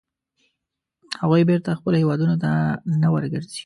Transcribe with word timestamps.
هغوی 1.21 1.43
بېرته 1.49 1.77
خپلو 1.79 1.95
هیوادونو 2.01 2.35
ته 2.43 2.51
نه 3.01 3.07
ورګرځي. 3.13 3.59